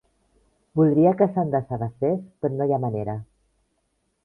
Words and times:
Voldria 0.79 1.11
que 1.19 1.27
se'n 1.35 1.51
desavesés, 1.57 2.25
però 2.41 2.57
no 2.57 2.69
hi 2.71 2.75
ha 2.79 2.83
manera. 2.89 3.19